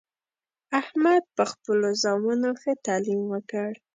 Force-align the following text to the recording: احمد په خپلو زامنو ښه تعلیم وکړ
احمد 0.79 1.23
په 1.35 1.43
خپلو 1.51 1.87
زامنو 2.01 2.49
ښه 2.61 2.73
تعلیم 2.85 3.21
وکړ 3.31 3.69